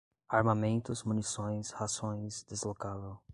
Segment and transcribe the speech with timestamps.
[0.29, 3.19] armamentos, munições, rações, deslocavam